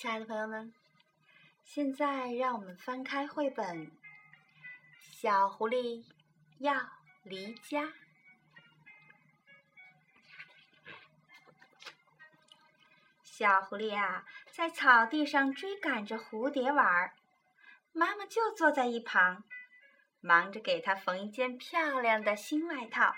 [0.00, 0.72] 亲爱的朋友们，
[1.62, 3.86] 现在让我们翻开绘本
[4.98, 6.02] 《小狐狸
[6.56, 6.74] 要
[7.22, 7.82] 离家》。
[13.22, 17.12] 小狐狸啊，在草地上追赶着蝴蝶玩儿，
[17.92, 19.44] 妈妈就坐在一旁，
[20.22, 23.14] 忙着给它缝一件漂亮的新外套。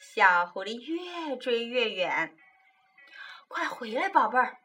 [0.00, 2.34] 小狐狸越追越远，
[3.48, 4.56] 快回来，宝贝儿！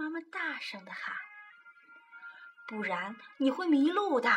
[0.00, 1.14] 妈妈大声的喊
[2.66, 4.30] ：“不然你会迷路的。”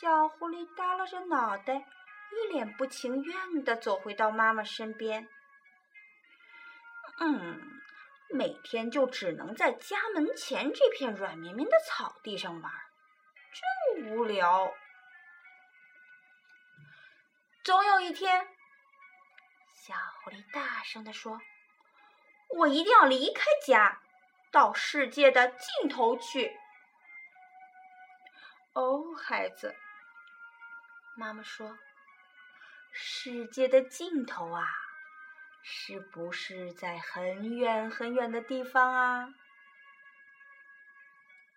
[0.00, 5.28] 小狐狸耷拉着脑袋，一脸不情愿的走回到妈妈身边。
[7.18, 7.80] 嗯，
[8.30, 12.72] 每天就只能在家门前这片软绵绵的草地上玩，
[13.94, 14.74] 真无聊。
[17.62, 18.44] 总有一天，
[19.72, 19.94] 小
[20.24, 21.40] 狐狸大声的说。
[22.58, 24.00] 我一定要离开家，
[24.50, 26.56] 到世界的尽头去。
[28.74, 29.74] 哦，孩子，
[31.16, 31.78] 妈妈说
[32.92, 34.66] ：“世界的尽头啊，
[35.62, 39.34] 是不是在很远很远的地方啊？”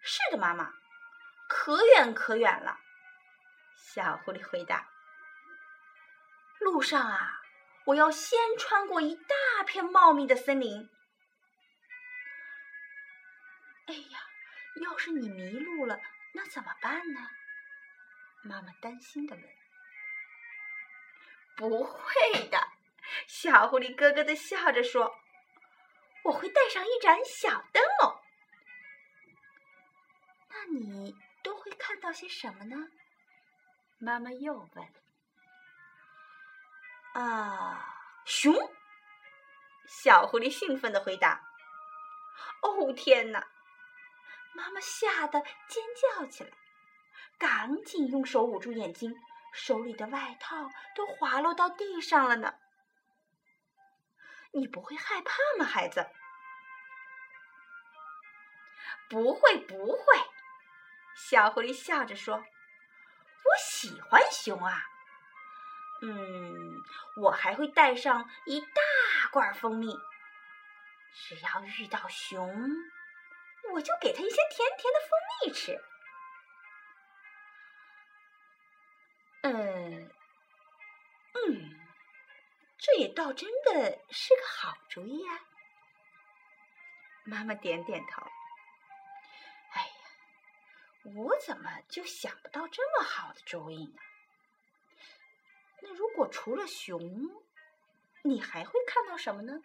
[0.01, 0.73] 是的，妈妈，
[1.47, 2.79] 可远可远了。
[3.77, 4.87] 小狐狸回答
[6.59, 7.41] ：“路上啊。”
[7.85, 10.89] 我要先穿过一大片茂密的森林。
[13.85, 14.19] 哎呀，
[14.81, 16.01] 要是你迷路了，
[16.33, 17.29] 那怎么办呢？
[18.43, 19.43] 妈妈担心的问。
[21.55, 22.59] 不会的，
[23.27, 25.15] 小狐狸咯咯的笑着说
[26.25, 28.21] ：“我会带上一盏小灯笼。”
[30.49, 32.75] 那你都会看到些什么呢？
[33.99, 35.04] 妈妈又问。
[37.15, 38.53] 啊，熊！
[39.87, 41.41] 小狐狸兴奋的回答
[42.61, 43.47] ：“哦，天哪！”
[44.53, 46.51] 妈妈吓得尖叫起来，
[47.37, 49.15] 赶紧用手捂住眼睛，
[49.53, 52.55] 手里的外套都滑落到地上了呢。
[54.51, 56.05] 你不会害怕吗，孩子？
[59.09, 60.03] 不会，不会。
[61.15, 64.83] 小狐狸笑着说：“我喜欢熊啊。”
[66.01, 66.74] 嗯，
[67.15, 68.81] 我还会带上一大
[69.31, 69.95] 罐蜂蜜。
[71.13, 72.69] 只要遇到熊，
[73.73, 75.09] 我就给它一些甜甜的蜂
[75.41, 75.81] 蜜吃。
[79.43, 80.11] 嗯，
[81.33, 81.79] 嗯，
[82.77, 85.39] 这也倒真的是个好主意啊！
[87.23, 88.21] 妈妈点点头。
[89.71, 94.01] 哎呀，我怎么就想不到这么好的主意呢？
[96.15, 96.97] 如果除了熊，
[98.23, 99.61] 你还会看到什么呢？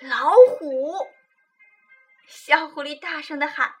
[0.00, 1.06] 老虎！
[2.26, 3.74] 小狐狸大声的喊：“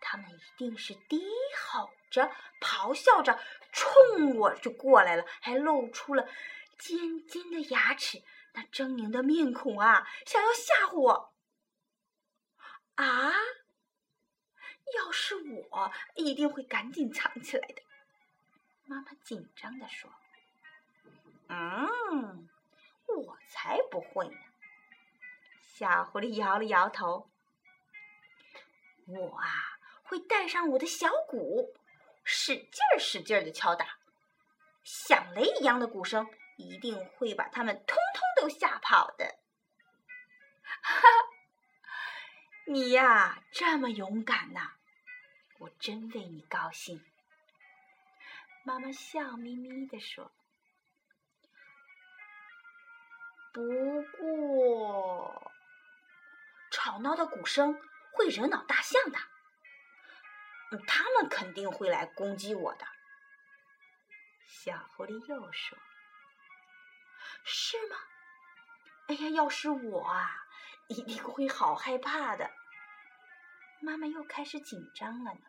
[0.00, 1.22] 他们一定是低
[1.58, 3.38] 吼着、咆哮着，
[3.70, 6.26] 冲我就过来了，还露出了
[6.78, 8.22] 尖尖的牙齿，
[8.54, 11.34] 那狰狞的面孔啊，想要吓唬我！
[12.94, 13.30] 啊！
[14.96, 17.82] 要是我，一定会赶紧藏起来的。”
[18.92, 20.12] 妈妈紧张地说
[21.48, 22.46] ：“嗯，
[23.06, 24.36] 我才不会呢。”
[25.64, 27.30] 小狐狸摇了摇头
[29.08, 29.48] ：“我啊，
[30.02, 31.74] 会带上我的小鼓，
[32.22, 33.96] 使劲儿使劲儿的敲打，
[34.84, 36.28] 响雷一样的鼓声，
[36.58, 39.38] 一定会把他们通通都吓跑的。”
[40.82, 41.08] 哈哈，
[42.66, 44.72] 你呀，这么勇敢呐，
[45.60, 47.02] 我真为你高兴。
[48.64, 50.32] 妈妈笑眯眯地说
[53.52, 53.60] ：“不
[54.18, 55.52] 过，
[56.70, 57.76] 吵闹的鼓声
[58.12, 59.18] 会惹恼大象的，
[60.86, 62.86] 他们肯定会来攻击我的。”
[64.46, 65.76] 小狐狸又说
[67.44, 67.96] ：“是吗？
[69.08, 70.46] 哎呀，要是我啊，
[70.86, 72.48] 一定会好害怕的。”
[73.82, 75.40] 妈妈又开始紧张了呢。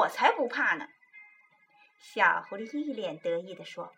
[0.00, 0.88] 我才不怕呢！
[1.98, 3.94] 小狐狸一脸得意地说：“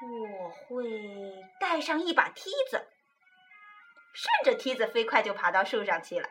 [0.00, 2.88] 我会带上一把梯子，
[4.14, 6.30] 顺着梯子飞快就爬到树上去了。”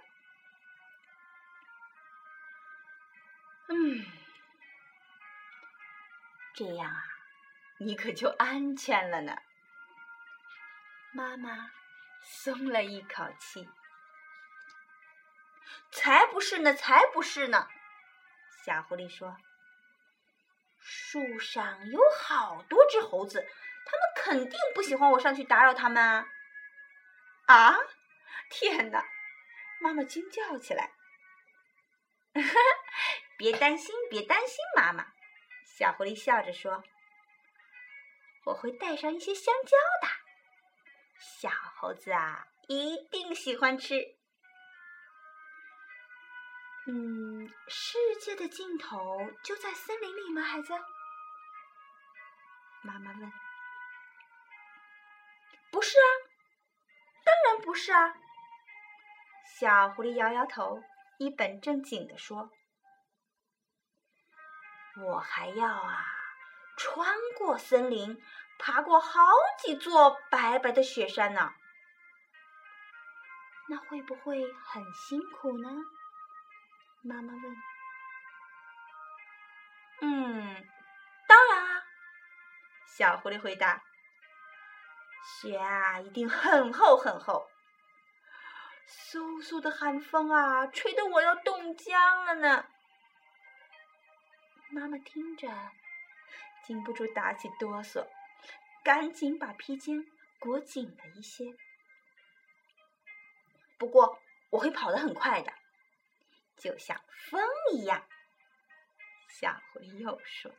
[3.68, 4.06] 嗯，
[6.54, 7.04] 这样啊，
[7.80, 9.36] 你可就安全了呢。
[11.12, 11.71] 妈妈
[12.21, 13.68] 松了一口气。
[15.91, 17.67] 才不是呢，才不是呢！
[18.63, 19.38] 小狐狸说
[20.79, 23.47] ：“树上有好多只猴子，
[23.85, 26.27] 它们肯定不喜欢我上去打扰它们啊！
[27.45, 27.77] 啊！
[28.50, 29.06] 天哪！
[29.81, 30.91] 妈妈惊叫起来。
[33.38, 35.07] 别担心，别担心，妈妈。
[35.65, 36.83] 小狐狸笑着说
[38.45, 40.13] ：“我会带上一些香蕉的，
[41.19, 44.14] 小猴子啊，一定喜欢吃。”
[46.87, 50.71] 嗯，世界的尽头就在森林里吗，孩子？
[52.83, 53.31] 妈妈问。
[55.71, 56.07] 不是啊，
[57.25, 58.13] 当然不是啊。
[59.59, 60.83] 小狐狸摇摇头，
[61.17, 62.51] 一本正经地说
[65.03, 66.05] ：“我还要啊，
[66.77, 68.21] 穿过森林，
[68.59, 69.21] 爬过好
[69.57, 71.51] 几座白白的雪山呢。
[73.69, 75.69] 那会不会很辛苦呢？”
[77.07, 77.44] 妈妈问
[80.02, 80.68] ：“嗯，
[81.28, 81.84] 当然啊。”
[82.98, 83.84] 小狐狸回答
[85.40, 87.48] ：“雪啊，一定很厚很厚。
[88.88, 92.66] 嗖嗖的寒风啊，吹得我要冻僵了呢。”
[94.74, 95.48] 妈妈听着，
[96.63, 98.07] 禁不住打起哆嗦，
[98.84, 100.04] 赶紧把披肩
[100.40, 101.46] 裹紧了一些。
[103.78, 104.19] 不过，
[104.50, 105.54] 我会跑得很快的。
[106.57, 107.00] 就像
[107.30, 107.42] 风
[107.74, 108.07] 一样，
[109.28, 110.52] 小狐狸又说：“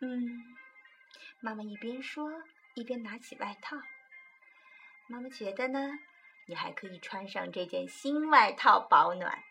[0.00, 0.56] 嗯。”
[1.40, 2.42] 妈妈一边说，
[2.74, 3.76] 一边拿起外套。
[5.06, 5.98] 妈妈觉得呢，
[6.46, 9.44] 你还可以穿上这件新外套保暖。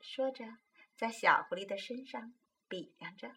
[0.00, 0.58] 说着，
[0.96, 2.34] 在小狐狸的身上
[2.68, 3.36] 比量着。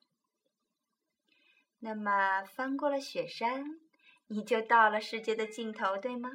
[1.80, 3.80] 那么，翻过了雪山，
[4.28, 6.30] 你就到了世界的尽头，对吗？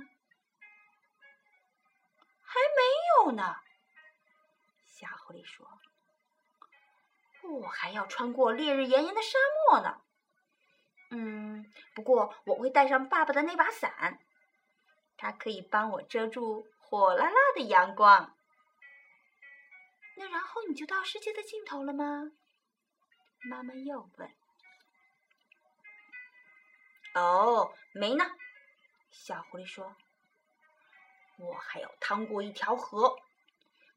[2.57, 2.83] 还没
[3.27, 3.57] 有呢，
[4.87, 5.69] 小狐狸说
[7.61, 9.39] ：“我还要穿过烈日炎炎的沙
[9.69, 10.01] 漠呢。
[11.11, 14.19] 嗯，不过我会带上爸爸的那把伞，
[15.19, 18.35] 它可以帮我遮住火辣辣的阳光。
[20.17, 22.33] 那然后你就到世界的尽头了吗？”
[23.51, 24.35] 妈妈又问。
[27.13, 28.25] “哦，没呢。”
[29.13, 29.95] 小狐狸说。
[31.39, 33.17] 我还要趟过一条河，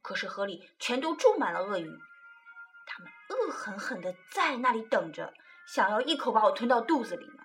[0.02, 2.00] 可是河里全都住满了鳄鱼，
[2.86, 5.34] 它们恶狠狠的在那里等着，
[5.68, 7.44] 想要一口把我吞到肚子里呢。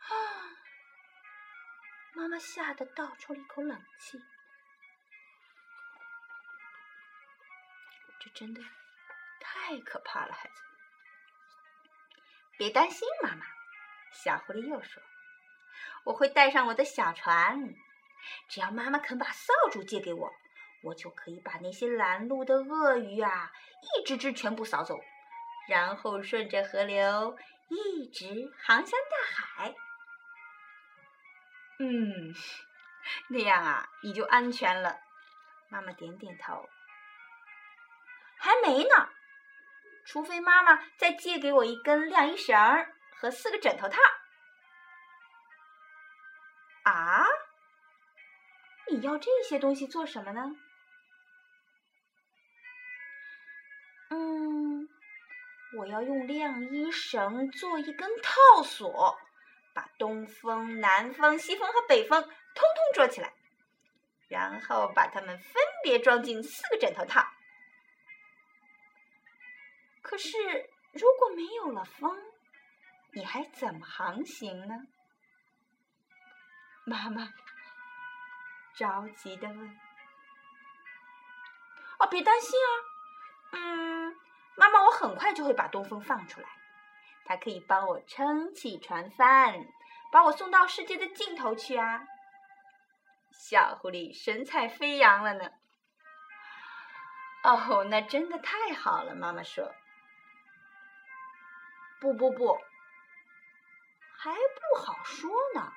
[0.00, 0.10] 啊！
[2.14, 4.18] 妈妈吓得倒抽了一口冷气。
[8.20, 8.62] 这真的
[9.40, 10.62] 太可怕了，孩子。
[12.56, 13.44] 别担心，妈妈。
[14.12, 15.02] 小狐狸又说
[16.06, 17.74] ：“我会带上我的小船。”
[18.48, 20.32] 只要妈妈肯把扫帚借给我，
[20.82, 25.00] 我就可以把那些拦路的鳄鱼啊，一只只全部扫走，
[25.68, 27.36] 然后顺着河流
[27.68, 29.74] 一直航向大海。
[31.78, 32.34] 嗯，
[33.28, 35.00] 那样啊，你就安全了。
[35.68, 36.68] 妈妈点点头。
[38.36, 39.08] 还没呢，
[40.04, 43.98] 除非妈妈再借给我一根晾衣绳儿和四个枕头套。
[46.84, 47.24] 啊？
[48.90, 50.42] 你要这些东西做什么呢？
[54.10, 54.88] 嗯，
[55.78, 59.18] 我要用晾衣绳做一根套索，
[59.74, 63.32] 把东风、南风、西风和北风通通捉起来，
[64.28, 67.26] 然后把它们分别装进四个枕头套。
[70.02, 70.38] 可是，
[70.92, 72.16] 如果没有了风，
[73.14, 74.74] 你还怎么航行呢？
[76.86, 77.32] 妈妈。
[78.74, 79.80] 着急的问
[82.00, 82.68] ：“哦，别担心啊，
[83.52, 84.16] 嗯，
[84.56, 86.48] 妈妈，我很快就会把东风放出来，
[87.24, 89.66] 它可以帮我撑起船帆，
[90.10, 92.02] 把我送到世界的尽头去啊。”
[93.32, 95.50] 小狐狸神采飞扬了呢。
[97.42, 99.74] 哦，那真的太好了，妈妈说。
[102.00, 102.58] 不不不，
[104.16, 105.72] 还不好说呢。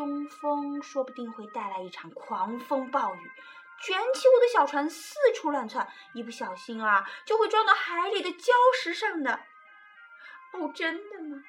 [0.00, 3.30] 东风说不定会带来一场狂风暴雨，
[3.82, 9.44] 卷起我的小船四处乱窜，一不小心啊，就会撞到海里的礁石上的。
[10.54, 11.44] 哦，真的吗？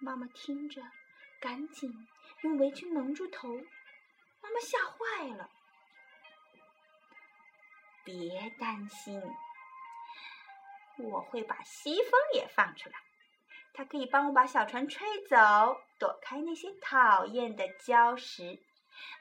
[0.00, 0.82] 妈妈听着，
[1.40, 2.08] 赶紧
[2.40, 3.48] 用围裙蒙住头。
[4.40, 5.48] 妈妈吓坏了。
[8.02, 9.22] 别担心，
[10.98, 12.98] 我会把西风也放出来。
[13.78, 15.36] 它可以帮我把小船吹走，
[16.00, 18.60] 躲开那些讨厌的礁石。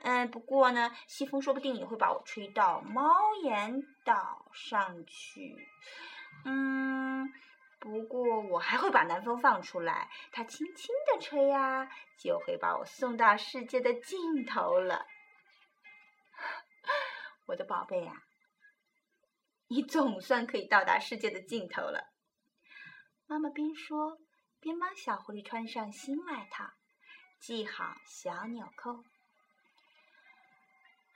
[0.01, 5.55] 嗯，不过呢，西风说不定也会把我吹到猫眼岛上去。
[6.43, 7.31] 嗯，
[7.77, 11.87] 不过我还会把南风放出来，它轻轻的吹呀，
[12.17, 15.05] 就会把我送到世界的尽头了。
[17.45, 18.23] 我的宝贝呀，
[19.67, 22.09] 你总算可以到达世界的尽头了。
[23.27, 24.17] 妈妈边说
[24.59, 26.71] 边帮小狐狸穿上新外套，
[27.39, 29.03] 系好小纽扣。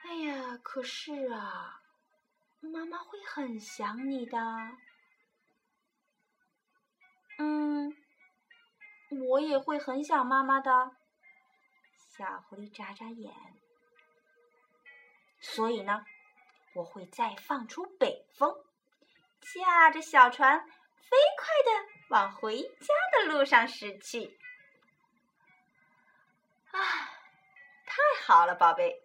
[0.03, 1.81] 哎呀，可是啊，
[2.59, 4.37] 妈妈会很想你的。
[7.37, 7.95] 嗯，
[9.29, 10.95] 我也会很想妈妈的。
[12.17, 13.33] 小狐狸眨眨眼。
[15.39, 16.05] 所以呢，
[16.75, 18.53] 我会再放出北风，
[19.41, 20.69] 驾着小船
[21.09, 21.71] 飞快的
[22.09, 24.37] 往回家的路上驶去。
[26.71, 26.79] 啊，
[27.85, 29.03] 太好了，宝贝。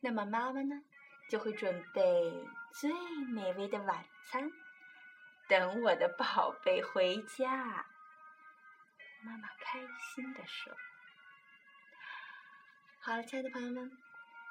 [0.00, 0.82] 那么妈妈呢，
[1.28, 2.92] 就会准备最
[3.26, 4.50] 美味的晚餐，
[5.48, 7.86] 等我的宝贝回家。
[9.22, 10.74] 妈妈开心的说
[13.00, 13.90] ：“好了，亲爱的朋友们，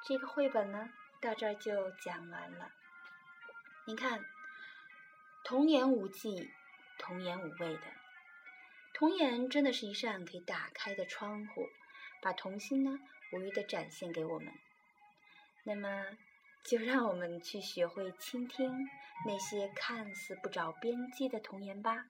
[0.06, 0.88] 这个绘本呢，
[1.20, 2.70] 到这儿就讲完了。
[3.86, 4.24] 您看，
[5.50, 6.48] 童言无忌，
[6.96, 7.82] 童言无畏的
[8.94, 11.66] 童言，真的是一扇可以打开的窗户，
[12.22, 13.00] 把童心呢，
[13.32, 14.54] 无余的展现给我们。”
[15.66, 16.04] 那么，
[16.62, 18.88] 就让我们去学会倾听
[19.26, 22.04] 那些看似不着边际的童言吧。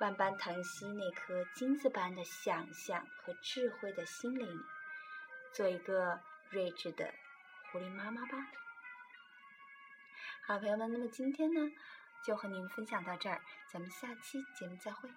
[0.00, 4.48] 万般疼惜那颗金子般的想象和智慧的心灵，
[5.54, 6.20] 做一个
[6.50, 7.14] 睿智的
[7.70, 8.50] 狐狸妈妈吧。
[10.44, 11.70] 好，朋友们，那么今天呢，
[12.22, 13.40] 就和您分享到这儿，
[13.72, 15.10] 咱们下期节目再会。